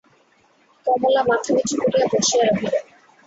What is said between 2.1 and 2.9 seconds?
বসিয়া রহিল।